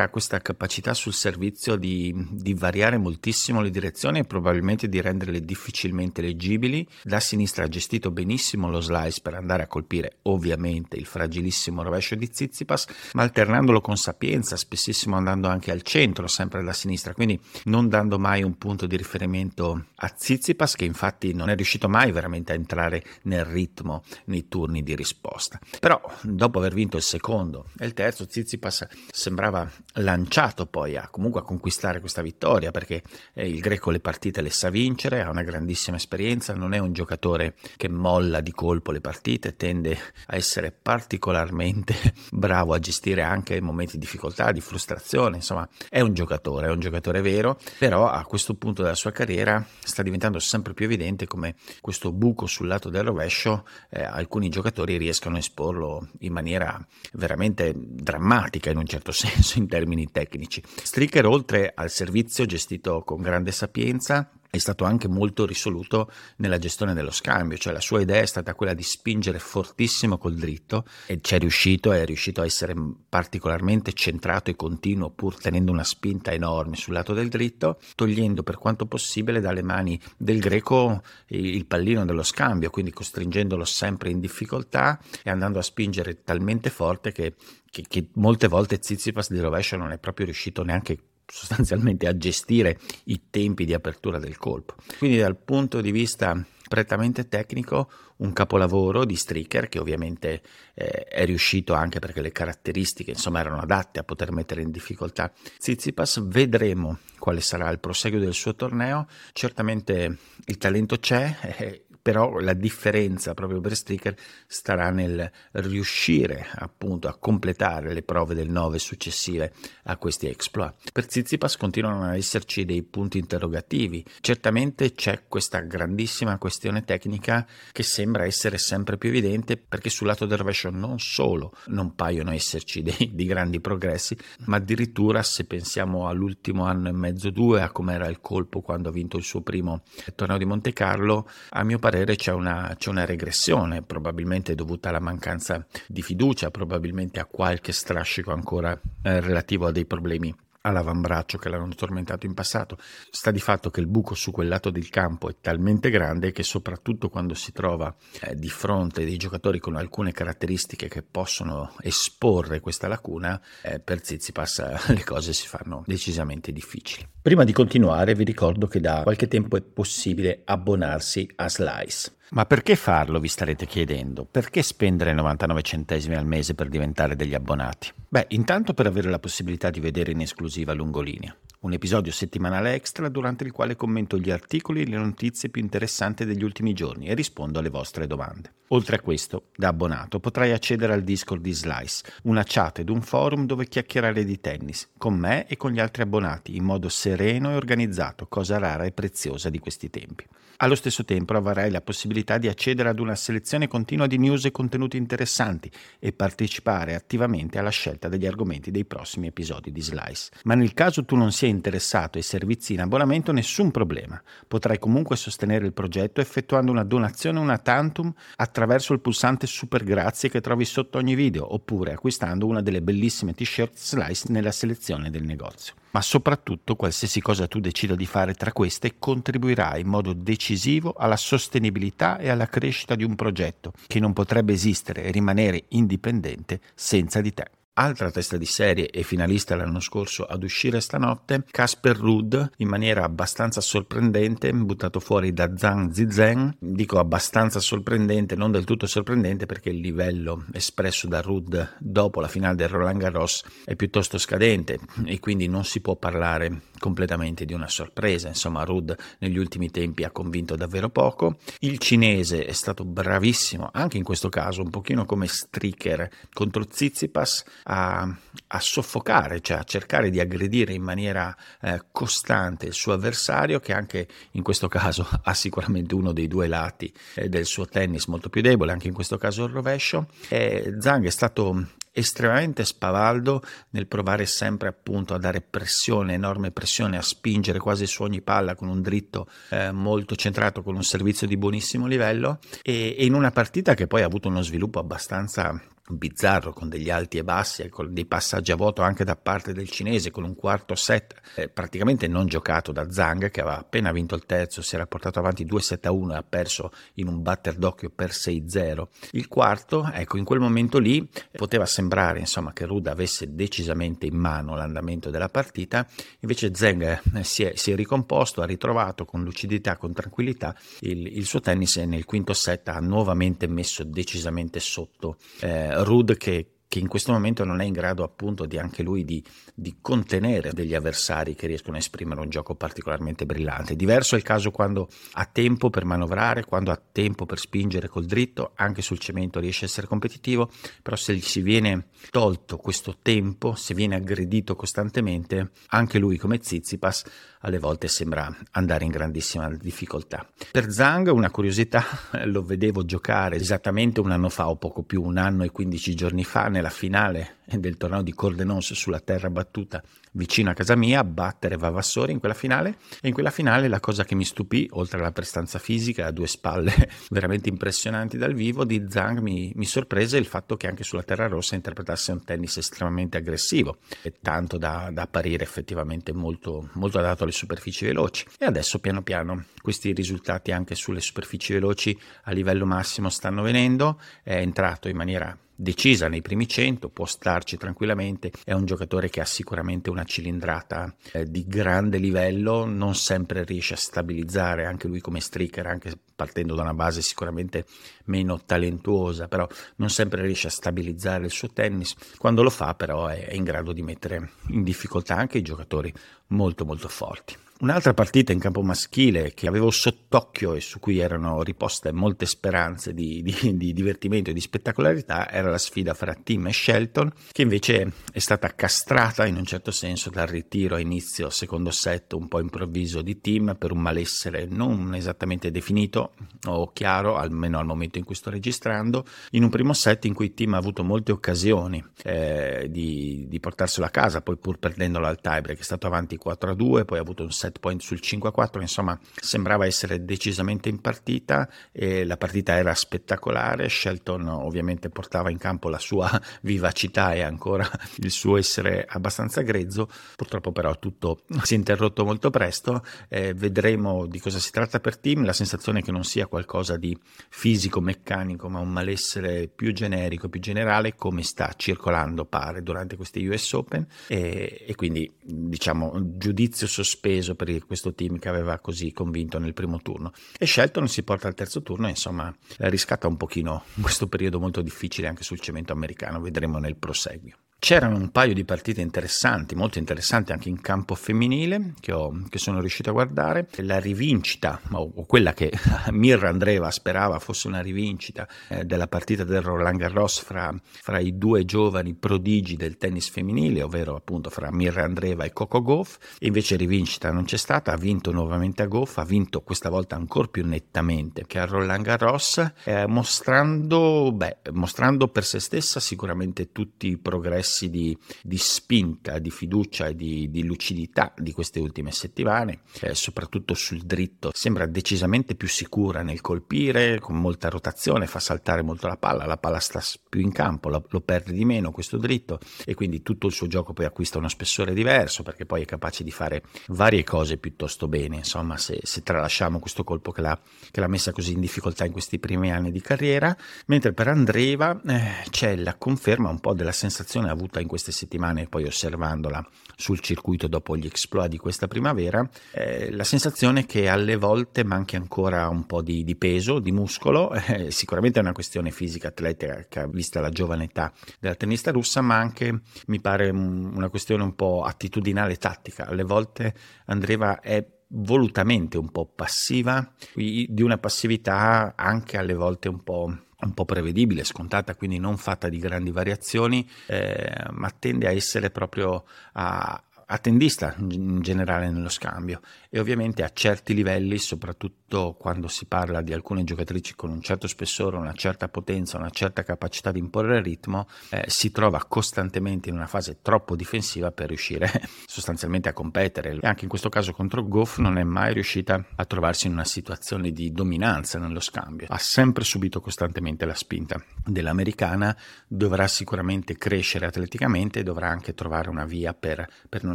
Ha 0.02 0.08
questa 0.08 0.40
capacità 0.40 0.94
sul 0.94 1.12
servizio 1.12 1.76
di, 1.76 2.14
di 2.30 2.54
variare 2.54 2.96
moltissimo 2.96 3.60
le 3.60 3.70
direzioni 3.70 4.20
e 4.20 4.24
probabilmente 4.24 4.88
di 4.88 5.00
renderle 5.00 5.44
difficilmente 5.44 6.22
leggibili. 6.22 6.86
Da 7.02 7.20
sinistra 7.20 7.64
ha 7.64 7.68
gestito 7.68 8.10
benissimo 8.10 8.70
lo 8.70 8.80
slice 8.80 9.20
per 9.22 9.34
andare 9.34 9.64
a 9.64 9.66
colpire 9.66 10.18
ovviamente 10.22 10.96
il 10.96 11.06
fragilissimo 11.06 11.82
rovescio 11.82 12.14
di 12.14 12.28
Tsitsipas, 12.28 12.86
ma 13.12 13.22
alternandolo 13.22 13.80
con 13.80 13.96
sapienza, 13.96 14.56
spessissimo 14.56 15.16
andando 15.16 15.48
anche 15.48 15.70
al 15.70 15.82
centro, 15.82 16.26
sempre 16.26 16.62
da 16.62 16.72
sinistra, 16.72 17.14
quindi 17.14 17.38
non 17.64 17.88
dando 17.88 18.18
mai 18.18 18.42
un 18.42 18.56
punto 18.56 18.86
di 18.86 18.96
riferimento 18.96 19.86
a 19.96 20.08
Tsitsipas, 20.08 20.76
che 20.76 20.84
infatti 20.84 21.32
non 21.32 21.48
è 21.48 21.54
riuscito 21.54 21.88
mai 21.88 22.12
veramente 22.12 22.52
a 22.52 22.56
entrare 22.56 23.04
nel 23.22 23.44
ritmo 23.44 24.02
nei 24.26 24.48
turni 24.48 24.82
di 24.82 24.94
risposta. 24.96 25.60
Però, 25.80 26.00
dopo 26.22 26.58
aver 26.58 26.74
vinto 26.74 26.96
il 26.96 27.02
secondo 27.02 27.66
e 27.78 27.86
il 27.86 27.92
terzo, 27.92 28.26
Tsitsipas 28.26 28.81
sembrava 29.10 29.70
lanciato 29.94 30.66
poi 30.66 30.96
a 30.96 31.08
comunque 31.08 31.40
a 31.40 31.44
conquistare 31.44 32.00
questa 32.00 32.22
vittoria, 32.22 32.70
perché 32.70 33.02
eh, 33.34 33.48
il 33.48 33.60
greco 33.60 33.90
le 33.90 34.00
partite 34.00 34.40
le 34.40 34.50
sa 34.50 34.70
vincere, 34.70 35.22
ha 35.22 35.30
una 35.30 35.42
grandissima 35.42 35.96
esperienza, 35.96 36.54
non 36.54 36.74
è 36.74 36.78
un 36.78 36.92
giocatore 36.92 37.54
che 37.76 37.88
molla 37.88 38.40
di 38.40 38.52
colpo 38.52 38.90
le 38.92 39.00
partite, 39.00 39.56
tende 39.56 39.98
a 40.26 40.36
essere 40.36 40.72
particolarmente 40.72 41.94
bravo 42.30 42.74
a 42.74 42.78
gestire 42.78 43.22
anche 43.22 43.60
momenti 43.60 43.92
di 43.92 44.00
difficoltà, 44.00 44.52
di 44.52 44.60
frustrazione, 44.60 45.36
insomma 45.36 45.68
è 45.88 46.00
un 46.00 46.14
giocatore, 46.14 46.66
è 46.66 46.70
un 46.70 46.80
giocatore 46.80 47.20
vero, 47.20 47.58
però 47.78 48.08
a 48.08 48.24
questo 48.24 48.54
punto 48.54 48.82
della 48.82 48.94
sua 48.94 49.12
carriera 49.12 49.64
sta 49.80 50.02
diventando 50.02 50.38
sempre 50.38 50.74
più 50.74 50.84
evidente 50.84 51.26
come 51.26 51.54
questo 51.80 52.12
buco 52.12 52.46
sul 52.46 52.66
lato 52.66 52.88
del 52.88 53.04
rovescio 53.04 53.64
eh, 53.90 54.02
alcuni 54.02 54.48
giocatori 54.48 54.96
riescano 54.96 55.36
a 55.36 55.38
esporlo 55.38 56.08
in 56.20 56.32
maniera 56.32 56.84
veramente 57.12 57.72
drammatica 57.74 58.70
in 58.72 58.78
un 58.78 58.86
certo 58.86 59.12
senso 59.12 59.58
in 59.58 59.68
termini 59.68 60.10
tecnici. 60.10 60.62
Stricker 60.64 61.26
oltre 61.26 61.72
al 61.74 61.90
servizio 61.90 62.44
gestito 62.44 63.02
con 63.02 63.22
grande 63.22 63.52
sapienza 63.52 64.30
è 64.54 64.58
stato 64.58 64.84
anche 64.84 65.08
molto 65.08 65.46
risoluto 65.46 66.12
nella 66.36 66.58
gestione 66.58 66.92
dello 66.92 67.10
scambio, 67.10 67.56
cioè 67.56 67.72
la 67.72 67.80
sua 67.80 68.02
idea 68.02 68.20
è 68.20 68.26
stata 68.26 68.54
quella 68.54 68.74
di 68.74 68.82
spingere 68.82 69.38
fortissimo 69.38 70.18
col 70.18 70.34
dritto 70.34 70.84
e 71.06 71.20
ci 71.22 71.36
è 71.36 71.38
riuscito, 71.38 71.90
è 71.90 72.04
riuscito 72.04 72.42
a 72.42 72.44
essere 72.44 72.74
particolarmente 73.08 73.94
centrato 73.94 74.50
e 74.50 74.54
continuo 74.54 75.08
pur 75.08 75.40
tenendo 75.40 75.72
una 75.72 75.84
spinta 75.84 76.32
enorme 76.32 76.76
sul 76.76 76.92
lato 76.92 77.14
del 77.14 77.30
dritto, 77.30 77.80
togliendo 77.94 78.42
per 78.42 78.58
quanto 78.58 78.84
possibile 78.84 79.40
dalle 79.40 79.62
mani 79.62 79.98
del 80.18 80.38
greco 80.38 81.02
il 81.28 81.64
pallino 81.64 82.04
dello 82.04 82.22
scambio, 82.22 82.68
quindi 82.68 82.92
costringendolo 82.92 83.64
sempre 83.64 84.10
in 84.10 84.20
difficoltà 84.20 85.00
e 85.22 85.30
andando 85.30 85.60
a 85.60 85.62
spingere 85.62 86.24
talmente 86.24 86.68
forte 86.68 87.10
che, 87.10 87.36
che, 87.70 87.86
che 87.88 88.08
molte 88.16 88.48
volte 88.48 88.80
Zizipas 88.82 89.32
di 89.32 89.40
rovescio 89.40 89.78
non 89.78 89.92
è 89.92 89.98
proprio 89.98 90.26
riuscito 90.26 90.62
neanche 90.62 90.98
sostanzialmente 91.32 92.06
a 92.06 92.16
gestire 92.16 92.78
i 93.04 93.22
tempi 93.30 93.64
di 93.64 93.72
apertura 93.72 94.18
del 94.18 94.36
colpo. 94.36 94.74
Quindi 94.98 95.16
dal 95.16 95.38
punto 95.38 95.80
di 95.80 95.90
vista 95.90 96.44
prettamente 96.68 97.26
tecnico 97.26 97.90
un 98.16 98.34
capolavoro 98.34 99.04
di 99.06 99.16
Stricker 99.16 99.68
che 99.68 99.78
ovviamente 99.78 100.42
eh, 100.74 101.04
è 101.04 101.24
riuscito 101.24 101.72
anche 101.72 102.00
perché 102.00 102.20
le 102.20 102.32
caratteristiche 102.32 103.10
insomma 103.10 103.40
erano 103.40 103.60
adatte 103.60 103.98
a 103.98 104.04
poter 104.04 104.32
mettere 104.32 104.62
in 104.62 104.70
difficoltà 104.70 105.30
Tsitsipas 105.58 106.26
vedremo 106.28 107.00
quale 107.18 107.42
sarà 107.42 107.68
il 107.68 107.78
proseguo 107.78 108.20
del 108.20 108.32
suo 108.32 108.54
torneo 108.54 109.06
certamente 109.32 110.16
il 110.46 110.56
talento 110.56 110.96
c'è 110.96 111.36
eh, 111.58 111.84
però 112.02 112.40
la 112.40 112.52
differenza 112.52 113.32
proprio 113.32 113.60
per 113.60 113.76
Stricker 113.76 114.16
starà 114.46 114.90
nel 114.90 115.30
riuscire 115.52 116.48
appunto 116.56 117.06
a 117.06 117.16
completare 117.16 117.94
le 117.94 118.02
prove 118.02 118.34
del 118.34 118.50
9 118.50 118.80
successive 118.80 119.52
a 119.84 119.96
questi 119.96 120.26
exploit. 120.26 120.74
Per 120.92 121.08
Zizipas 121.08 121.56
continuano 121.56 122.02
a 122.02 122.16
esserci 122.16 122.64
dei 122.64 122.82
punti 122.82 123.18
interrogativi, 123.18 124.04
certamente 124.20 124.94
c'è 124.94 125.22
questa 125.28 125.60
grandissima 125.60 126.38
questione 126.38 126.82
tecnica 126.82 127.46
che 127.70 127.84
sembra 127.84 128.24
essere 128.24 128.58
sempre 128.58 128.98
più 128.98 129.10
evidente 129.10 129.56
perché 129.56 129.88
sul 129.88 130.08
lato 130.08 130.26
del 130.26 130.38
rovescio 130.38 130.70
non 130.70 130.98
solo 130.98 131.52
non 131.66 131.94
paiono 131.94 132.32
esserci 132.32 132.82
dei, 132.82 133.12
dei 133.14 133.26
grandi 133.26 133.60
progressi, 133.60 134.16
ma 134.46 134.56
addirittura 134.56 135.22
se 135.22 135.44
pensiamo 135.44 136.08
all'ultimo 136.08 136.64
anno 136.64 136.88
e 136.88 136.92
mezzo, 136.92 137.30
due, 137.30 137.62
a 137.62 137.70
come 137.70 137.94
era 137.94 138.08
il 138.08 138.20
colpo 138.20 138.60
quando 138.60 138.88
ha 138.88 138.92
vinto 138.92 139.16
il 139.16 139.22
suo 139.22 139.42
primo 139.42 139.82
torneo 140.16 140.38
di 140.38 140.44
Monte 140.44 140.72
Carlo, 140.72 141.28
a 141.50 141.62
mio 141.62 141.78
parere 141.78 141.91
c'è 142.16 142.32
una, 142.32 142.74
c'è 142.78 142.88
una 142.88 143.04
regressione, 143.04 143.82
probabilmente 143.82 144.54
dovuta 144.54 144.88
alla 144.88 145.00
mancanza 145.00 145.64
di 145.86 146.02
fiducia, 146.02 146.50
probabilmente 146.50 147.20
a 147.20 147.26
qualche 147.26 147.72
strascico 147.72 148.32
ancora 148.32 148.72
eh, 149.02 149.20
relativo 149.20 149.66
a 149.66 149.72
dei 149.72 149.84
problemi 149.84 150.34
all'avambraccio 150.62 151.38
che 151.38 151.48
l'hanno 151.48 151.74
tormentato 151.74 152.26
in 152.26 152.34
passato. 152.34 152.78
Sta 153.10 153.30
di 153.30 153.40
fatto 153.40 153.70
che 153.70 153.80
il 153.80 153.86
buco 153.86 154.14
su 154.14 154.30
quel 154.30 154.48
lato 154.48 154.70
del 154.70 154.88
campo 154.88 155.28
è 155.28 155.36
talmente 155.40 155.90
grande 155.90 156.32
che 156.32 156.42
soprattutto 156.42 157.08
quando 157.08 157.34
si 157.34 157.52
trova 157.52 157.94
eh, 158.20 158.34
di 158.34 158.48
fronte 158.48 159.04
dei 159.04 159.16
giocatori 159.16 159.58
con 159.58 159.76
alcune 159.76 160.12
caratteristiche 160.12 160.88
che 160.88 161.02
possono 161.02 161.74
esporre 161.80 162.60
questa 162.60 162.88
lacuna, 162.88 163.40
eh, 163.62 163.80
per 163.80 164.04
Zizipas 164.04 164.88
le 164.92 165.04
cose 165.04 165.32
si 165.32 165.46
fanno 165.46 165.82
decisamente 165.86 166.52
difficili. 166.52 167.06
Prima 167.20 167.44
di 167.44 167.52
continuare 167.52 168.14
vi 168.14 168.24
ricordo 168.24 168.66
che 168.66 168.80
da 168.80 169.02
qualche 169.02 169.28
tempo 169.28 169.56
è 169.56 169.62
possibile 169.62 170.42
abbonarsi 170.44 171.30
a 171.36 171.48
Slice. 171.48 172.20
Ma 172.34 172.46
perché 172.46 172.76
farlo, 172.76 173.20
vi 173.20 173.28
starete 173.28 173.66
chiedendo? 173.66 174.24
Perché 174.24 174.62
spendere 174.62 175.12
99 175.12 175.60
centesimi 175.60 176.16
al 176.16 176.24
mese 176.24 176.54
per 176.54 176.68
diventare 176.68 177.14
degli 177.14 177.34
abbonati? 177.34 177.92
Beh, 178.08 178.24
intanto 178.28 178.72
per 178.72 178.86
avere 178.86 179.10
la 179.10 179.18
possibilità 179.18 179.68
di 179.68 179.80
vedere 179.80 180.12
in 180.12 180.22
esclusiva 180.22 180.72
Lungolinea, 180.72 181.36
un 181.62 181.72
episodio 181.72 182.10
settimanale 182.10 182.74
extra 182.74 183.08
durante 183.08 183.44
il 183.44 183.52
quale 183.52 183.76
commento 183.76 184.18
gli 184.18 184.30
articoli 184.30 184.82
e 184.82 184.86
le 184.86 184.96
notizie 184.96 185.48
più 185.48 185.62
interessanti 185.62 186.24
degli 186.24 186.42
ultimi 186.42 186.72
giorni 186.72 187.06
e 187.06 187.14
rispondo 187.14 187.60
alle 187.60 187.68
vostre 187.68 188.08
domande. 188.08 188.52
Oltre 188.68 188.96
a 188.96 189.00
questo, 189.00 189.48
da 189.54 189.68
abbonato 189.68 190.18
potrai 190.18 190.50
accedere 190.50 190.92
al 190.92 191.02
Discord 191.02 191.40
di 191.40 191.52
Slice, 191.52 192.02
una 192.24 192.42
chat 192.44 192.80
ed 192.80 192.88
un 192.88 193.02
forum 193.02 193.46
dove 193.46 193.68
chiacchierare 193.68 194.24
di 194.24 194.40
tennis, 194.40 194.90
con 194.98 195.14
me 195.14 195.46
e 195.46 195.56
con 195.56 195.70
gli 195.70 195.78
altri 195.78 196.02
abbonati, 196.02 196.56
in 196.56 196.64
modo 196.64 196.88
sereno 196.88 197.50
e 197.50 197.54
organizzato, 197.54 198.26
cosa 198.26 198.58
rara 198.58 198.84
e 198.84 198.92
preziosa 198.92 199.48
di 199.48 199.58
questi 199.60 199.88
tempi. 199.88 200.26
Allo 200.62 200.76
stesso 200.76 201.04
tempo 201.04 201.34
avrai 201.34 201.72
la 201.72 201.80
possibilità 201.80 202.38
di 202.38 202.46
accedere 202.46 202.88
ad 202.88 203.00
una 203.00 203.16
selezione 203.16 203.66
continua 203.66 204.06
di 204.06 204.16
news 204.16 204.44
e 204.44 204.52
contenuti 204.52 204.96
interessanti 204.96 205.68
e 205.98 206.12
partecipare 206.12 206.94
attivamente 206.94 207.58
alla 207.58 207.70
scelta 207.70 208.08
degli 208.08 208.26
argomenti 208.26 208.70
dei 208.70 208.84
prossimi 208.84 209.26
episodi 209.26 209.72
di 209.72 209.82
Slice. 209.82 210.30
Ma 210.44 210.54
nel 210.54 210.72
caso 210.72 211.04
tu 211.04 211.16
non 211.16 211.32
sia 211.32 211.48
interessato 211.52 212.18
ai 212.18 212.24
servizi 212.24 212.72
in 212.72 212.80
abbonamento, 212.80 213.30
nessun 213.30 213.70
problema. 213.70 214.20
Potrai 214.48 214.78
comunque 214.78 215.16
sostenere 215.16 215.64
il 215.64 215.72
progetto 215.72 216.20
effettuando 216.20 216.72
una 216.72 216.84
donazione 216.84 217.38
una 217.38 217.58
tantum 217.58 218.12
attraverso 218.36 218.92
il 218.92 219.00
pulsante 219.00 219.46
Super 219.46 219.84
Grazie 219.84 220.28
che 220.28 220.40
trovi 220.40 220.64
sotto 220.64 220.98
ogni 220.98 221.14
video 221.14 221.54
oppure 221.54 221.92
acquistando 221.92 222.46
una 222.46 222.60
delle 222.60 222.82
bellissime 222.82 223.34
t-shirt 223.34 223.72
Slice 223.76 224.26
nella 224.30 224.52
selezione 224.52 225.10
del 225.10 225.22
negozio 225.24 225.74
ma 225.92 226.00
soprattutto 226.00 226.74
qualsiasi 226.74 227.20
cosa 227.20 227.46
tu 227.46 227.60
decida 227.60 227.94
di 227.94 228.06
fare 228.06 228.34
tra 228.34 228.52
queste 228.52 228.94
contribuirà 228.98 229.76
in 229.76 229.86
modo 229.86 230.12
decisivo 230.12 230.94
alla 230.96 231.16
sostenibilità 231.16 232.18
e 232.18 232.28
alla 232.28 232.46
crescita 232.46 232.94
di 232.94 233.04
un 233.04 233.14
progetto 233.14 233.72
che 233.86 234.00
non 234.00 234.12
potrebbe 234.12 234.52
esistere 234.52 235.04
e 235.04 235.10
rimanere 235.10 235.64
indipendente 235.68 236.60
senza 236.74 237.20
di 237.20 237.32
te. 237.34 237.50
Altra 237.74 238.10
testa 238.10 238.36
di 238.36 238.44
serie 238.44 238.90
e 238.90 239.02
finalista 239.02 239.56
l'anno 239.56 239.80
scorso 239.80 240.26
ad 240.26 240.42
uscire 240.42 240.78
stanotte, 240.78 241.44
Casper 241.50 241.96
Rudd, 241.96 242.36
in 242.58 242.68
maniera 242.68 243.02
abbastanza 243.02 243.62
sorprendente, 243.62 244.52
buttato 244.52 245.00
fuori 245.00 245.32
da 245.32 245.56
Zhang 245.56 245.90
Zizhen. 245.90 246.54
Dico 246.58 246.98
abbastanza 246.98 247.60
sorprendente, 247.60 248.36
non 248.36 248.50
del 248.50 248.64
tutto 248.64 248.86
sorprendente 248.86 249.46
perché 249.46 249.70
il 249.70 249.80
livello 249.80 250.44
espresso 250.52 251.08
da 251.08 251.22
Rudd 251.22 251.56
dopo 251.78 252.20
la 252.20 252.28
finale 252.28 252.56
del 252.56 252.68
Roland 252.68 253.00
Garros 253.00 253.42
è 253.64 253.74
piuttosto 253.74 254.18
scadente 254.18 254.78
e 255.06 255.18
quindi 255.18 255.48
non 255.48 255.64
si 255.64 255.80
può 255.80 255.96
parlare 255.96 256.64
completamente 256.78 257.46
di 257.46 257.54
una 257.54 257.68
sorpresa. 257.68 258.28
Insomma, 258.28 258.64
Rudd 258.64 258.90
negli 259.20 259.38
ultimi 259.38 259.70
tempi 259.70 260.04
ha 260.04 260.10
convinto 260.10 260.56
davvero 260.56 260.90
poco. 260.90 261.38
Il 261.60 261.78
cinese 261.78 262.44
è 262.44 262.52
stato 262.52 262.84
bravissimo, 262.84 263.70
anche 263.72 263.96
in 263.96 264.04
questo 264.04 264.28
caso, 264.28 264.60
un 264.60 264.68
pochino 264.68 265.06
come 265.06 265.26
streaker 265.26 266.10
contro 266.34 266.66
Tsitsipas 266.66 267.44
a, 267.64 268.02
a 268.48 268.60
soffocare, 268.60 269.40
cioè 269.40 269.58
a 269.58 269.64
cercare 269.64 270.10
di 270.10 270.20
aggredire 270.20 270.72
in 270.72 270.82
maniera 270.82 271.34
eh, 271.60 271.82
costante 271.90 272.66
il 272.66 272.74
suo 272.74 272.92
avversario, 272.92 273.60
che 273.60 273.72
anche 273.72 274.08
in 274.32 274.42
questo 274.42 274.68
caso 274.68 275.06
ha 275.22 275.34
sicuramente 275.34 275.94
uno 275.94 276.12
dei 276.12 276.28
due 276.28 276.46
lati 276.46 276.92
eh, 277.14 277.28
del 277.28 277.46
suo 277.46 277.66
tennis 277.66 278.06
molto 278.06 278.28
più 278.28 278.42
debole, 278.42 278.72
anche 278.72 278.88
in 278.88 278.94
questo 278.94 279.16
caso 279.16 279.44
il 279.44 279.52
rovescio. 279.52 280.08
E 280.28 280.76
Zhang 280.78 281.06
è 281.06 281.10
stato 281.10 281.66
estremamente 281.92 282.64
spavaldo 282.64 283.42
nel 283.70 283.86
provare 283.86 284.26
sempre 284.26 284.68
appunto 284.68 285.14
a 285.14 285.18
dare 285.18 285.42
pressione, 285.42 286.14
enorme 286.14 286.50
pressione, 286.50 286.96
a 286.96 287.02
spingere 287.02 287.58
quasi 287.58 287.86
su 287.86 288.02
ogni 288.02 288.22
palla 288.22 288.54
con 288.54 288.68
un 288.68 288.80
dritto 288.80 289.28
eh, 289.50 289.70
molto 289.70 290.16
centrato, 290.16 290.62
con 290.62 290.74
un 290.74 290.82
servizio 290.84 291.26
di 291.26 291.36
buonissimo 291.36 291.86
livello 291.86 292.38
e, 292.62 292.96
e 292.98 293.04
in 293.04 293.14
una 293.14 293.30
partita 293.30 293.74
che 293.74 293.86
poi 293.86 294.02
ha 294.02 294.06
avuto 294.06 294.28
uno 294.28 294.42
sviluppo 294.42 294.78
abbastanza 294.78 295.60
bizzarro 295.88 296.52
con 296.52 296.68
degli 296.68 296.90
alti 296.90 297.18
e 297.18 297.24
bassi 297.24 297.68
con 297.68 297.92
dei 297.92 298.06
passaggi 298.06 298.52
a 298.52 298.56
vuoto 298.56 298.82
anche 298.82 299.02
da 299.02 299.16
parte 299.16 299.52
del 299.52 299.68
cinese 299.68 300.12
con 300.12 300.22
un 300.22 300.36
quarto 300.36 300.76
set 300.76 301.14
eh, 301.34 301.48
praticamente 301.48 302.06
non 302.06 302.26
giocato 302.26 302.70
da 302.70 302.90
Zhang 302.90 303.30
che 303.30 303.40
aveva 303.40 303.58
appena 303.58 303.90
vinto 303.90 304.14
il 304.14 304.24
terzo 304.24 304.62
si 304.62 304.76
era 304.76 304.86
portato 304.86 305.18
avanti 305.18 305.44
2-7 305.44 305.78
a 305.82 305.90
1 305.90 306.12
e 306.12 306.16
ha 306.16 306.22
perso 306.22 306.70
in 306.94 307.08
un 307.08 307.20
batter 307.20 307.56
d'occhio 307.56 307.90
per 307.90 308.10
6-0 308.10 308.84
il 309.12 309.26
quarto 309.26 309.90
ecco 309.92 310.18
in 310.18 310.24
quel 310.24 310.38
momento 310.38 310.78
lì 310.78 311.06
poteva 311.32 311.66
sembrare 311.66 312.20
insomma 312.20 312.52
che 312.52 312.64
Ruda 312.64 312.92
avesse 312.92 313.34
decisamente 313.34 314.06
in 314.06 314.16
mano 314.16 314.54
l'andamento 314.54 315.10
della 315.10 315.28
partita 315.28 315.84
invece 316.20 316.54
Zhang 316.54 317.00
eh, 317.14 317.24
si, 317.24 317.42
è, 317.42 317.56
si, 317.56 317.72
è, 317.72 317.74
ricomposto 317.74 318.40
ha 318.40 318.46
ritrovato 318.46 319.04
con 319.04 319.24
lucidità 319.24 319.76
con 319.76 319.92
tranquillità 319.92 320.54
il, 320.80 321.16
il 321.16 321.24
suo 321.26 321.40
tennis 321.40 321.78
e 321.78 321.86
nel 321.86 322.04
quinto 322.04 322.34
set 322.34 322.68
ha 322.68 322.78
nuovamente 322.78 323.48
messo 323.48 323.82
decisamente 323.82 324.60
sotto 324.60 325.16
eh, 325.40 325.71
Rude 325.78 326.16
che, 326.16 326.46
che 326.72 326.78
in 326.78 326.88
questo 326.88 327.12
momento 327.12 327.44
non 327.44 327.60
è 327.60 327.64
in 327.64 327.74
grado 327.74 328.02
appunto 328.02 328.46
di 328.46 328.58
anche 328.58 328.82
lui 328.82 329.04
di, 329.04 329.22
di, 329.52 329.76
contenere 329.82 330.54
degli 330.54 330.74
avversari 330.74 331.34
che 331.34 331.46
riescono 331.46 331.76
a 331.76 331.80
esprimere 331.80 332.22
un 332.22 332.30
gioco 332.30 332.54
particolarmente 332.54 333.26
brillante. 333.26 333.76
Diverso 333.76 334.14
è 334.14 334.18
il 334.18 334.24
caso 334.24 334.50
quando 334.50 334.88
ha 335.12 335.26
tempo 335.26 335.68
per 335.68 335.84
manovrare, 335.84 336.46
quando 336.46 336.70
ha 336.70 336.80
tempo 336.90 337.26
per 337.26 337.38
spingere 337.38 337.88
col 337.88 338.06
dritto, 338.06 338.52
anche 338.54 338.80
sul 338.80 338.98
cemento 338.98 339.38
riesce 339.38 339.66
a 339.66 339.68
essere 339.68 339.86
competitivo, 339.86 340.50
però 340.80 340.96
se 340.96 341.14
gli 341.14 341.20
si 341.20 341.42
viene 341.42 341.88
tolto 342.08 342.56
questo 342.56 342.96
tempo, 343.02 343.54
se 343.54 343.74
viene 343.74 343.96
aggredito 343.96 344.56
costantemente, 344.56 345.50
anche 345.66 345.98
lui 345.98 346.16
come 346.16 346.38
Zizipas 346.40 347.04
alle 347.42 347.58
volte 347.58 347.88
sembra 347.88 348.34
andare 348.52 348.84
in 348.84 348.90
grandissima 348.90 349.50
difficoltà. 349.50 350.26
Per 350.50 350.70
Zhang 350.70 351.08
una 351.08 351.30
curiosità, 351.30 351.84
lo 352.24 352.42
vedevo 352.42 352.84
giocare 352.84 353.36
esattamente 353.36 354.00
un 354.00 354.10
anno 354.10 354.28
fa 354.28 354.48
o 354.48 354.56
poco 354.56 354.82
più, 354.82 355.02
un 355.02 355.18
anno 355.18 355.44
e 355.44 355.50
15 355.50 355.94
giorni 355.94 356.24
fa 356.24 356.48
nella 356.62 356.70
finale 356.70 357.38
del 357.52 357.76
torneo 357.76 358.02
di 358.02 358.14
Cordenons 358.14 358.72
sulla 358.72 359.00
terra 359.00 359.28
battuta 359.28 359.82
vicino 360.12 360.50
a 360.50 360.54
casa 360.54 360.74
mia 360.74 361.00
a 361.00 361.04
battere 361.04 361.56
Vavassori 361.56 362.12
in 362.12 362.18
quella 362.18 362.34
finale. 362.34 362.76
E 363.00 363.08
in 363.08 363.14
quella 363.14 363.30
finale 363.30 363.68
la 363.68 363.80
cosa 363.80 364.04
che 364.04 364.14
mi 364.14 364.24
stupì 364.24 364.68
oltre 364.72 365.00
alla 365.00 365.12
prestanza 365.12 365.58
fisica 365.58 366.06
a 366.06 366.12
due 366.12 366.28
spalle 366.28 366.72
veramente 367.10 367.48
impressionanti 367.48 368.16
dal 368.16 368.32
vivo 368.32 368.64
di 368.64 368.86
Zhang 368.88 369.18
mi, 369.18 369.52
mi 369.56 369.64
sorprese 369.64 370.16
il 370.16 370.26
fatto 370.26 370.56
che 370.56 370.68
anche 370.68 370.84
sulla 370.84 371.02
terra 371.02 371.26
rossa 371.26 371.56
interpretasse 371.56 372.12
un 372.12 372.24
tennis 372.24 372.56
estremamente 372.56 373.18
aggressivo 373.18 373.78
tanto 374.22 374.56
da, 374.56 374.90
da 374.92 375.02
apparire 375.02 375.42
effettivamente 375.42 376.12
molto, 376.12 376.70
molto 376.74 376.98
adatto 377.00 377.24
alle 377.24 377.32
superfici 377.32 377.84
veloci. 377.84 378.24
E 378.38 378.44
adesso 378.44 378.78
piano 378.78 379.02
piano 379.02 379.46
questi 379.60 379.92
risultati 379.92 380.52
anche 380.52 380.74
sulle 380.74 381.00
superfici 381.00 381.52
veloci 381.52 381.98
a 382.24 382.30
livello 382.30 382.64
massimo 382.64 383.10
stanno 383.10 383.42
venendo. 383.42 384.00
È 384.22 384.34
entrato 384.36 384.88
in 384.88 384.96
maniera 384.96 385.36
decisa 385.62 386.08
nei 386.08 386.22
primi 386.22 386.48
100, 386.48 386.88
può 386.88 387.06
starci 387.06 387.56
tranquillamente, 387.56 388.32
è 388.44 388.52
un 388.52 388.64
giocatore 388.64 389.08
che 389.08 389.20
ha 389.20 389.24
sicuramente 389.24 389.90
una 389.90 390.04
cilindrata 390.04 390.92
eh, 391.12 391.24
di 391.24 391.46
grande 391.46 391.98
livello, 391.98 392.64
non 392.64 392.96
sempre 392.96 393.44
riesce 393.44 393.74
a 393.74 393.76
stabilizzare 393.76 394.66
anche 394.66 394.88
lui 394.88 395.00
come 395.00 395.20
streaker, 395.20 395.66
anche 395.66 395.92
partendo 396.16 396.56
da 396.56 396.62
una 396.62 396.74
base 396.74 397.00
sicuramente 397.00 397.64
meno 398.06 398.40
talentuosa, 398.44 399.28
però 399.28 399.46
non 399.76 399.88
sempre 399.88 400.22
riesce 400.22 400.48
a 400.48 400.50
stabilizzare 400.50 401.24
il 401.24 401.30
suo 401.30 401.52
tennis, 401.52 401.94
quando 402.18 402.42
lo 402.42 402.50
fa 402.50 402.74
però 402.74 403.06
è 403.06 403.32
in 403.32 403.44
grado 403.44 403.72
di 403.72 403.82
mettere 403.82 404.32
in 404.48 404.64
difficoltà 404.64 405.16
anche 405.16 405.38
i 405.38 405.42
giocatori 405.42 405.92
molto 406.28 406.64
molto 406.64 406.88
forti. 406.88 407.36
Un'altra 407.62 407.94
partita 407.94 408.32
in 408.32 408.40
campo 408.40 408.60
maschile 408.62 409.34
che 409.34 409.46
avevo 409.46 409.70
sott'occhio 409.70 410.54
e 410.54 410.60
su 410.60 410.80
cui 410.80 410.98
erano 410.98 411.44
riposte 411.44 411.92
molte 411.92 412.26
speranze 412.26 412.92
di, 412.92 413.22
di, 413.22 413.56
di, 413.56 413.72
divertimento 413.72 414.30
e 414.30 414.32
di 414.32 414.40
spettacolarità 414.40 415.30
era 415.30 415.48
la 415.48 415.58
sfida 415.58 415.94
fra 415.94 416.12
Tim 416.12 416.48
e 416.48 416.52
Shelton, 416.52 417.12
che 417.30 417.42
invece 417.42 417.92
è 418.12 418.18
stata 418.18 418.52
castrata 418.56 419.26
in 419.26 419.36
un 419.36 419.44
certo 419.44 419.70
senso 419.70 420.10
dal 420.10 420.26
ritiro 420.26 420.74
a 420.74 420.80
inizio 420.80 421.30
secondo 421.30 421.70
set 421.70 422.14
un 422.14 422.26
po' 422.26 422.40
improvviso 422.40 423.00
di 423.00 423.20
Tim 423.20 423.54
per 423.56 423.70
un 423.70 423.78
malessere 423.78 424.44
non 424.50 424.96
esattamente 424.96 425.52
definito 425.52 426.14
o 426.46 426.72
chiaro, 426.72 427.16
almeno 427.16 427.60
al 427.60 427.66
momento 427.66 427.96
in 427.96 428.04
cui 428.04 428.16
sto 428.16 428.30
registrando, 428.30 429.04
in 429.30 429.44
un 429.44 429.50
primo 429.50 429.72
set 429.72 430.04
in 430.06 430.14
cui 430.14 430.34
Tim 430.34 430.54
ha 430.54 430.58
avuto 430.58 430.82
molte 430.82 431.12
occasioni 431.12 431.80
eh, 432.02 432.66
di, 432.68 433.26
di 433.28 433.38
portarselo 433.38 433.86
a 433.86 433.90
casa, 433.90 434.20
poi 434.20 434.36
pur 434.36 434.58
perdendolo 434.58 435.06
al 435.06 435.20
tiebreak, 435.20 435.60
è 435.60 435.62
stato 435.62 435.86
avanti 435.86 436.18
4-2, 436.18 436.84
poi 436.84 436.98
ha 436.98 437.00
avuto 437.00 437.22
un 437.22 437.30
set 437.30 437.50
set 437.52 437.58
point 437.60 437.80
sul 437.80 438.00
5-4, 438.02 438.60
insomma 438.60 438.98
sembrava 439.14 439.66
essere 439.66 440.04
decisamente 440.04 440.68
in 440.68 440.80
partita 440.80 441.48
e 441.70 442.04
la 442.04 442.16
partita 442.16 442.56
era 442.56 442.74
spettacolare, 442.74 443.68
Shelton 443.68 444.26
ovviamente 444.28 444.88
portava 444.88 445.30
in 445.30 445.38
campo 445.38 445.68
la 445.68 445.78
sua 445.78 446.10
vivacità 446.42 447.12
e 447.12 447.20
ancora 447.20 447.68
il 447.96 448.10
suo 448.10 448.38
essere 448.38 448.86
abbastanza 448.88 449.42
grezzo, 449.42 449.88
purtroppo 450.16 450.52
però 450.52 450.78
tutto 450.78 451.22
si 451.42 451.54
è 451.54 451.56
interrotto 451.56 452.04
molto 452.04 452.30
presto, 452.30 452.82
eh, 453.08 453.34
vedremo 453.34 454.06
di 454.06 454.18
cosa 454.18 454.38
si 454.38 454.50
tratta 454.50 454.80
per 454.80 454.96
Tim, 454.96 455.24
la 455.24 455.32
sensazione 455.32 455.80
è 455.80 455.82
che 455.82 455.92
non 455.92 456.04
sia 456.04 456.26
qualcosa 456.26 456.76
di 456.76 456.96
fisico, 457.28 457.80
meccanico, 457.80 458.48
ma 458.48 458.60
un 458.60 458.70
malessere 458.70 459.48
più 459.54 459.72
generico, 459.72 460.28
più 460.28 460.40
generale, 460.40 460.94
come 460.94 461.22
sta 461.22 461.52
circolando 461.56 462.24
pare 462.24 462.62
durante 462.62 462.96
questi 462.96 463.24
US 463.26 463.52
Open. 463.52 463.86
E, 464.06 464.64
e 464.66 464.74
quindi 464.74 465.10
diciamo 465.22 465.92
giudizio 466.16 466.66
sospeso 466.66 467.34
per 467.44 467.66
questo 467.66 467.92
team 467.94 468.18
che 468.18 468.28
aveva 468.28 468.58
così 468.58 468.92
convinto 468.92 469.38
nel 469.38 469.54
primo 469.54 469.80
turno. 469.80 470.12
E 470.38 470.46
Shelton 470.46 470.88
si 470.88 471.02
porta 471.02 471.28
al 471.28 471.34
terzo 471.34 471.62
turno, 471.62 471.88
insomma, 471.88 472.34
riscatta 472.58 473.06
un 473.06 473.16
pochino 473.16 473.64
questo 473.80 474.08
periodo 474.08 474.38
molto 474.40 474.62
difficile 474.62 475.08
anche 475.08 475.24
sul 475.24 475.40
cemento 475.40 475.72
americano, 475.72 476.20
vedremo 476.20 476.58
nel 476.58 476.76
proseguio. 476.76 477.36
C'erano 477.64 477.94
un 477.94 478.10
paio 478.10 478.34
di 478.34 478.44
partite 478.44 478.80
interessanti, 478.80 479.54
molto 479.54 479.78
interessanti 479.78 480.32
anche 480.32 480.48
in 480.48 480.60
campo 480.60 480.96
femminile, 480.96 481.74
che, 481.78 481.92
ho, 481.92 482.12
che 482.28 482.38
sono 482.38 482.58
riuscito 482.58 482.90
a 482.90 482.92
guardare. 482.92 483.46
La 483.58 483.78
rivincita, 483.78 484.60
o 484.72 485.06
quella 485.06 485.32
che 485.32 485.52
Mirra 485.92 486.28
Andreva 486.28 486.72
sperava 486.72 487.20
fosse 487.20 487.46
una 487.46 487.60
rivincita 487.60 488.26
eh, 488.48 488.64
della 488.64 488.88
partita 488.88 489.22
del 489.22 489.42
Roland 489.42 489.78
Garros 489.78 490.18
fra, 490.18 490.52
fra, 490.60 490.98
i 490.98 491.16
due 491.16 491.44
giovani 491.44 491.94
prodigi 491.94 492.56
del 492.56 492.78
tennis 492.78 493.08
femminile, 493.10 493.62
ovvero 493.62 493.94
appunto 493.94 494.28
fra 494.28 494.50
Mirra 494.50 494.82
Andreva 494.82 495.22
e 495.22 495.32
Coco 495.32 495.62
Goff. 495.62 495.98
Invece 496.22 496.56
rivincita 496.56 497.12
non 497.12 497.26
c'è 497.26 497.36
stata, 497.36 497.70
ha 497.70 497.76
vinto 497.76 498.10
nuovamente 498.10 498.62
a 498.62 498.66
Goff, 498.66 498.98
ha 498.98 499.04
vinto 499.04 499.40
questa 499.42 499.70
volta 499.70 499.94
ancora 499.94 500.26
più 500.26 500.44
nettamente 500.44 501.26
che 501.28 501.38
a 501.38 501.44
Roland 501.44 501.84
Garros, 501.84 502.44
eh, 502.64 502.88
mostrando, 502.88 504.10
beh, 504.10 504.38
mostrando 504.50 505.06
per 505.06 505.24
se 505.24 505.38
stessa 505.38 505.78
sicuramente 505.78 506.50
tutti 506.50 506.88
i 506.88 506.98
progressi 506.98 507.50
processi 507.52 507.68
di, 507.68 507.96
di 508.22 508.38
spinta, 508.38 509.18
di 509.18 509.30
fiducia 509.30 509.86
e 509.86 509.94
di, 509.94 510.30
di, 510.30 510.44
lucidità 510.44 511.12
di 511.16 511.32
queste 511.32 511.60
ultime 511.60 511.92
settimane, 511.92 512.60
eh, 512.80 512.94
soprattutto 512.94 513.52
sul 513.52 513.82
dritto, 513.82 514.30
sembra 514.32 514.66
decisamente 514.66 515.34
più 515.34 515.48
sicura 515.48 516.02
nel 516.02 516.22
colpire, 516.22 516.98
con 516.98 517.16
molta 517.16 517.50
rotazione, 517.50 518.06
fa 518.06 518.18
saltare 518.18 518.62
molto 518.62 518.88
la 518.88 518.96
palla, 518.96 519.26
la 519.26 519.36
palla 519.36 519.60
sta 519.60 519.80
più 520.08 520.20
in 520.20 520.32
campo, 520.32 520.70
lo, 520.70 520.84
lo 520.88 521.00
perde 521.00 521.32
di 521.32 521.44
meno 521.44 521.70
questo 521.70 521.98
dritto 521.98 522.38
e 522.64 522.74
quindi 522.74 523.02
tutto 523.02 523.26
il 523.26 523.32
suo 523.32 523.46
gioco 523.46 523.72
poi 523.72 523.84
acquista 523.84 524.18
uno 524.18 524.28
spessore 524.28 524.72
diverso 524.72 525.22
perché 525.22 525.44
poi 525.44 525.62
è 525.62 525.64
capace 525.66 526.02
di 526.02 526.10
fare 526.10 526.42
varie 526.68 527.04
cose 527.04 527.36
piuttosto 527.36 527.88
bene, 527.88 528.16
insomma 528.16 528.56
se, 528.56 528.80
se 528.82 529.02
tralasciamo 529.02 529.58
questo 529.58 529.84
colpo 529.84 530.12
che 530.12 530.22
l'ha, 530.22 530.38
che 530.70 530.80
l'ha, 530.80 530.88
messa 530.88 531.12
così 531.12 531.32
in 531.32 531.40
difficoltà 531.40 531.84
in 531.84 531.92
questi 531.92 532.18
primi 532.18 532.52
anni 532.52 532.70
di 532.70 532.80
carriera, 532.80 533.36
mentre 533.66 533.92
per 533.92 534.08
Andreva 534.08 534.80
eh, 534.86 535.24
c'è 535.30 535.56
la 535.56 535.74
conferma 535.74 536.28
un 536.28 536.38
po' 536.38 536.54
della 536.54 536.72
sensazione 536.72 537.28
avuta 537.28 537.41
avuta 537.42 537.60
in 537.60 537.66
queste 537.66 537.90
settimane, 537.90 538.46
poi 538.46 538.64
osservandola 538.64 539.44
sul 539.76 540.00
circuito 540.00 540.46
dopo 540.46 540.76
gli 540.76 540.86
exploit 540.86 541.28
di 541.28 541.38
questa 541.38 541.66
primavera, 541.66 542.26
eh, 542.52 542.90
la 542.92 543.04
sensazione 543.04 543.66
che 543.66 543.88
alle 543.88 544.16
volte 544.16 544.64
manchi 544.64 544.94
ancora 544.96 545.48
un 545.48 545.66
po' 545.66 545.82
di, 545.82 546.04
di 546.04 546.14
peso, 546.16 546.60
di 546.60 546.70
muscolo, 546.70 547.32
eh, 547.34 547.70
sicuramente 547.70 548.18
è 548.18 548.22
una 548.22 548.32
questione 548.32 548.70
fisica 548.70 549.08
atletica 549.08 549.86
vista 549.88 550.20
la 550.20 550.30
giovane 550.30 550.64
età 550.64 550.92
della 551.18 551.34
tennista 551.34 551.72
russa, 551.72 552.00
ma 552.00 552.16
anche 552.16 552.60
mi 552.86 553.00
pare 553.00 553.30
una 553.30 553.88
questione 553.88 554.22
un 554.22 554.34
po' 554.34 554.62
attitudinale 554.62 555.36
tattica. 555.36 555.86
Alle 555.86 556.04
volte 556.04 556.54
Andreva 556.86 557.40
è 557.40 557.66
volutamente 557.94 558.78
un 558.78 558.90
po' 558.90 559.06
passiva, 559.06 559.92
di 560.14 560.62
una 560.62 560.78
passività 560.78 561.74
anche 561.76 562.16
alle 562.16 562.34
volte 562.34 562.68
un 562.68 562.82
po' 562.82 563.14
un 563.44 563.54
po' 563.54 563.64
prevedibile, 563.64 564.24
scontata, 564.24 564.74
quindi 564.74 564.98
non 564.98 565.16
fatta 565.16 565.48
di 565.48 565.58
grandi 565.58 565.90
variazioni, 565.90 566.68
eh, 566.86 567.46
ma 567.50 567.70
tende 567.70 568.06
a 568.06 568.12
essere 568.12 568.50
proprio 568.50 569.04
a, 569.32 569.82
attendista 570.06 570.74
in 570.78 571.20
generale 571.20 571.70
nello 571.70 571.88
scambio 571.88 572.40
e 572.68 572.80
ovviamente 572.80 573.22
a 573.22 573.30
certi 573.32 573.74
livelli, 573.74 574.18
soprattutto 574.18 575.14
quando 575.18 575.48
si 575.48 575.66
parla 575.66 576.00
di 576.00 576.12
alcune 576.12 576.44
giocatrici 576.44 576.94
con 576.94 577.10
un 577.10 577.20
certo 577.20 577.46
spessore, 577.46 577.96
una 577.96 578.12
certa 578.12 578.48
potenza, 578.48 578.98
una 578.98 579.10
certa 579.10 579.42
capacità 579.42 579.92
di 579.92 579.98
imporre 579.98 580.38
il 580.38 580.42
ritmo, 580.42 580.88
eh, 581.10 581.24
si 581.26 581.50
trova 581.50 581.84
costantemente 581.86 582.68
in 582.68 582.76
una 582.76 582.86
fase 582.86 583.18
troppo 583.22 583.56
difensiva 583.56 584.10
per 584.10 584.28
riuscire 584.28 584.70
sostanzialmente 585.06 585.68
a 585.68 585.72
competere. 585.72 586.38
E 586.40 586.46
anche 586.46 586.64
in 586.64 586.68
questo 586.68 586.88
caso 586.88 587.12
contro 587.12 587.46
Goff 587.46 587.78
non 587.78 587.98
è 587.98 588.02
mai 588.02 588.32
riuscita 588.32 588.84
a 588.94 589.04
trovarsi 589.04 589.46
in 589.46 589.52
una 589.52 589.64
situazione 589.64 590.32
di 590.32 590.52
dominanza 590.52 591.18
nello 591.18 591.40
scambio. 591.40 591.86
Ha 591.88 591.98
sempre 591.98 592.44
subito 592.44 592.80
costantemente 592.80 593.44
la 593.44 593.54
spinta 593.54 594.02
dell'americana, 594.24 595.16
dovrà 595.46 595.86
sicuramente 595.86 596.56
crescere 596.56 597.06
atleticamente 597.06 597.82
dovrà 597.82 598.08
anche 598.08 598.34
trovare 598.34 598.70
una 598.70 598.84
via 598.84 599.14
per, 599.14 599.46
per 599.68 599.84
non 599.84 599.91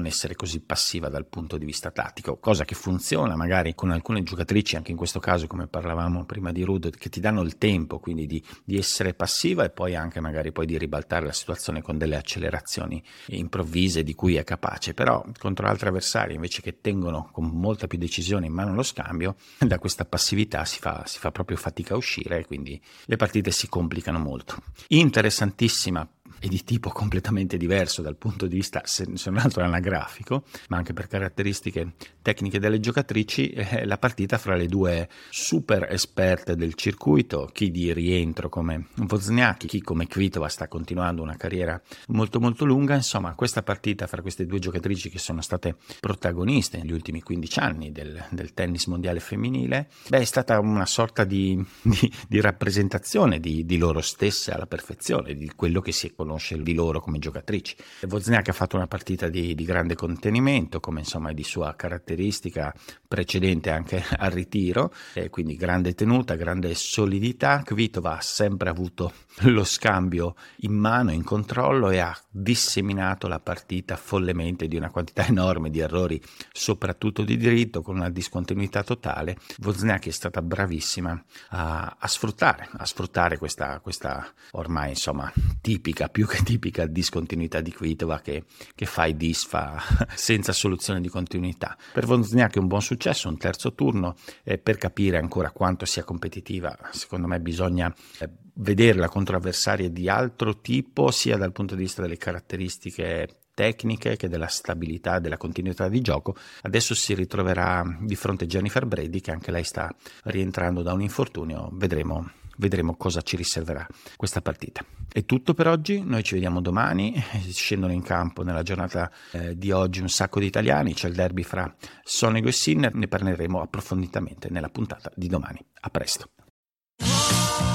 essere 0.06 0.36
così 0.36 0.60
passiva 0.60 1.10
dal 1.10 1.25
punto 1.25 1.58
di 1.58 1.66
vista 1.66 1.92
tattico, 1.92 2.38
cosa 2.38 2.66
che 2.66 2.75
funziona 2.75 3.36
magari 3.36 3.74
con 3.75 3.92
alcune 3.92 4.24
giocatrici, 4.24 4.75
anche 4.75 4.92
in 4.92 4.98
questo 4.98 5.20
caso 5.20 5.48
come 5.48 5.68
parlavamo 5.68 6.25
prima 6.25 6.51
di 6.51 6.63
Rud, 6.63 6.96
che 6.96 7.10
ti 7.10 7.20
danno 7.20 7.42
il 7.42 7.58
tempo 7.58 8.00
quindi 8.00 8.25
di, 8.27 8.44
di 8.63 8.77
essere 8.77 9.13
passiva 9.13 9.63
e 9.63 9.70
poi 9.70 9.96
anche 9.96 10.20
magari 10.20 10.51
poi 10.51 10.66
di 10.66 10.77
ribaltare 10.77 11.25
la 11.25 11.32
situazione 11.32 11.82
con 11.82 11.98
delle 11.98 12.16
accelerazioni 12.16 13.01
improvvise 13.27 14.04
di 14.04 14.13
cui 14.13 14.36
è 14.36 14.44
capace, 14.44 14.94
però 14.94 15.25
contro 15.39 15.68
altri 15.68 15.88
avversari 15.88 16.36
invece 16.36 16.62
che 16.62 16.82
tengono 16.82 17.30
con 17.32 17.46
molta 17.46 17.88
più 17.88 17.98
decisione 17.98 18.46
in 18.46 18.54
mano 18.54 18.74
lo 18.74 18.84
scambio, 18.84 19.36
da 19.60 19.80
questa 19.80 20.06
passività 20.06 20.66
si 20.66 20.80
fa, 20.80 21.04
si 21.06 21.20
fa 21.20 21.32
proprio 21.32 21.58
fatica 21.58 21.94
a 21.94 21.98
uscire 21.98 22.39
e 22.39 22.46
quindi 22.46 22.80
le 23.06 23.16
partite 23.16 23.51
si 23.51 23.68
complicano 23.68 24.20
molto. 24.20 24.58
Interessantissima 24.88 26.08
e 26.39 26.48
di 26.48 26.63
tipo 26.63 26.89
completamente 26.89 27.58
diverso 27.58 28.01
dal 28.01 28.15
punto 28.15 28.48
di 28.48 28.56
vista, 28.56 28.82
se, 28.86 29.06
non 29.25 29.38
altro 29.38 29.63
anagrafico, 29.63 30.44
ma 30.70 30.77
anche 30.77 30.94
per 30.94 31.08
caratteristiche 31.08 31.94
tecniche 32.22 32.60
delle 32.60 32.79
giocatrici, 32.79 33.50
è 33.50 33.86
la 33.86 33.98
partita 33.98 34.38
fra 34.38 34.56
le 34.56 34.67
due 34.67 35.10
super 35.29 35.88
esperte 35.89 36.56
del 36.56 36.74
circuito, 36.74 37.50
chi 37.51 37.72
di 37.72 37.94
rientro 37.94 38.50
come 38.50 38.88
Wozniacki, 38.96 39.67
chi 39.67 39.82
come 39.82 40.08
Kvitova 40.08 40.50
sta 40.50 40.67
continuando 40.67 41.22
una 41.22 41.38
carriera 41.38 41.82
molto 42.08 42.39
molto 42.39 42.65
lunga, 42.65 42.96
insomma 42.96 43.34
questa 43.34 43.63
partita 43.63 44.08
fra 44.08 44.22
queste 44.22 44.46
due 44.46 44.60
giocatrici 44.60 45.10
che 45.10 45.20
sono 45.20 45.41
state 45.41 45.75
protagoniste 46.00 46.77
negli 46.77 46.91
ultimi 46.91 47.22
15 47.22 47.60
anni 47.60 47.91
del, 47.91 48.24
del 48.29 48.53
tennis 48.53 48.86
mondiale 48.88 49.20
femminile, 49.20 49.89
beh, 50.10 50.20
è 50.20 50.25
stata 50.25 50.60
una 50.60 50.86
sorta 50.86 51.24
di, 51.24 51.63
di, 51.82 52.12
di 52.27 52.41
rappresentazione 52.41 53.39
di, 53.39 53.65
di 53.65 53.77
loro 53.77 54.01
stesse 54.01 54.51
alla 54.51 54.67
perfezione, 54.67 55.36
di 55.36 55.51
quello 55.56 55.82
che 55.82 55.91
si 55.91 56.08
è 56.08 56.13
conosce 56.28 56.62
di 56.62 56.74
loro 56.74 57.00
come 57.00 57.20
giocatrici. 57.20 57.76
Wozniak 58.10 58.50
ha 58.50 58.54
fatto 58.54 58.76
una 58.76 58.88
partita 58.88 59.30
di, 59.30 59.56
di 59.56 59.64
grande 59.64 59.96
contenimento, 59.96 60.82
come 60.82 61.00
insomma 61.00 61.30
è 61.30 61.34
di 61.34 61.44
sua 61.44 61.74
caratteristica 61.76 62.74
precedente 63.08 63.70
anche 63.70 64.04
al 64.20 64.32
ritiro, 64.32 64.94
eh, 65.14 65.30
quindi 65.30 65.56
grande 65.56 65.96
tenuta, 65.96 66.36
grande 66.36 66.76
solidità. 66.76 67.62
Kvitova 67.64 68.18
ha 68.18 68.22
sempre 68.22 68.70
avuto 68.70 69.14
lo 69.44 69.64
scambio 69.64 70.36
in 70.58 70.74
mano, 70.74 71.12
in 71.12 71.24
controllo 71.24 71.90
e 71.90 72.00
ha 72.00 72.16
disseminato 72.30 73.28
la 73.28 73.40
partita 73.40 73.96
follemente 73.96 74.68
di 74.68 74.76
una 74.76 74.90
quantità 74.90 75.26
enorme 75.26 75.70
di 75.70 75.80
errori, 75.80 76.22
soprattutto 76.52 77.24
di 77.24 77.38
diritto, 77.38 77.82
con 77.82 77.96
una 77.96 78.10
discontinuità 78.10 78.84
totale. 78.84 79.38
Wozniak 79.64 80.08
è 80.08 80.12
stata 80.12 80.42
bravissima 80.42 81.24
a, 81.50 81.96
a 81.98 82.08
sfruttare, 82.08 82.68
a 82.74 82.86
sfruttare 82.86 83.38
questa, 83.38 83.80
questa 83.80 84.28
ormai 84.52 84.90
insomma 84.90 85.32
tipica 85.62 86.10
più 86.18 86.26
che 86.26 86.42
tipica 86.42 86.88
discontinuità 86.88 87.62
di 87.62 87.72
Kvitova 87.72 88.22
che, 88.22 88.46
che 88.74 88.88
fa 88.88 89.06
e 89.06 89.16
disfa 89.16 89.80
senza 90.16 90.52
soluzione 90.52 91.00
di 91.00 91.10
continuità. 91.10 91.78
Per 91.94 92.08
Wozniak 92.08 92.56
è 92.56 92.58
un 92.58 92.66
buon 92.66 92.82
successo, 92.82 93.30
un 93.30 93.38
terzo 93.38 93.76
turno, 93.76 94.16
eh, 94.44 94.58
per 94.58 94.78
capire 94.78 95.20
ancora 95.20 95.52
quanto 95.52 95.86
sia 95.86 96.04
competitiva, 96.04 96.76
secondo 96.90 97.28
me 97.28 97.40
bisogna 97.40 97.94
eh, 98.18 98.30
vederla 98.56 99.10
contro 99.10 99.38
avversarie 99.38 99.92
di 99.92 100.10
altro 100.10 100.60
tipo, 100.60 101.12
sia 101.12 101.38
dal 101.38 101.52
punto 101.52 101.76
di 101.76 101.84
vista 101.84 102.02
delle 102.02 102.18
caratteristiche 102.18 103.42
tecniche 103.54 104.16
che 104.16 104.28
della 104.28 104.48
stabilità 104.48 105.20
della 105.20 105.38
continuità 105.38 105.88
di 105.88 106.02
gioco. 106.02 106.36
Adesso 106.64 106.96
si 106.96 107.14
ritroverà 107.14 107.86
di 108.02 108.16
fronte 108.16 108.46
a 108.46 108.48
Jennifer 108.48 108.88
Brady 108.88 109.22
che 109.22 109.30
anche 109.30 109.52
lei 109.52 109.64
sta 109.64 109.96
rientrando 110.24 110.82
da 110.82 110.94
un 110.94 111.02
infortunio, 111.04 111.70
vedremo 111.74 112.28
vedremo 112.58 112.96
cosa 112.96 113.22
ci 113.22 113.36
riserverà 113.36 113.86
questa 114.16 114.42
partita. 114.42 114.84
È 115.12 115.26
tutto 115.26 115.54
per 115.54 115.68
oggi, 115.68 116.02
noi 116.04 116.24
ci 116.24 116.36
vediamo 116.36 116.62
domani, 116.62 117.14
scendono 117.52 117.94
in 117.94 118.04
campo 118.04 118.44
nella 118.44 118.64
giornata 118.64 119.12
eh, 119.32 119.58
di 119.58 119.72
oggi 119.72 120.02
un 120.02 120.10
sacco 120.10 120.40
di 120.40 120.46
italiani, 120.46 120.94
c'è 120.94 121.08
il 121.08 121.16
derby 121.16 121.44
fra 121.44 121.74
Sonego 122.04 122.50
e 122.50 122.52
Sinner, 122.52 122.94
ne 122.94 123.08
parleremo 123.08 123.62
approfonditamente 123.62 124.50
nella 124.50 124.70
puntata 124.70 125.12
di 125.16 125.28
domani. 125.28 125.60
A 125.82 125.90
presto. 125.90 126.30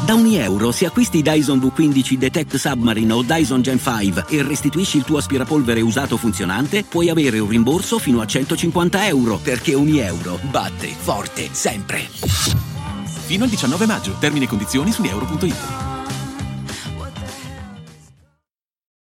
Da 0.05 0.15
ogni 0.15 0.37
euro, 0.37 0.73
se 0.73 0.85
acquisti 0.85 1.23
Dyson 1.23 1.59
V15 1.59 2.15
Detect 2.15 2.57
Submarine 2.57 3.13
o 3.13 3.23
Dyson 3.23 3.63
Gen 3.63 3.79
5 3.79 4.25
e 4.29 4.43
restituisci 4.43 4.97
il 4.97 5.05
tuo 5.05 5.19
aspirapolvere 5.19 5.81
usato 5.81 6.17
funzionante, 6.17 6.83
puoi 6.83 7.09
avere 7.09 7.39
un 7.39 7.49
rimborso 7.49 8.01
fino 8.01 8.21
a 8.21 8.27
150 8.27 9.07
euro, 9.07 9.39
perché 9.39 9.75
ogni 9.75 9.99
euro 9.99 10.41
batte 10.51 10.89
forte 10.89 11.49
sempre. 11.53 12.72
Fino 13.33 13.45
al 13.45 13.49
19 13.49 13.87
maggio. 13.87 14.15
Termini 14.19 14.45
e 14.45 14.49
condizioni 14.49 14.93
su 14.93 15.03
euro.it. 15.05 15.92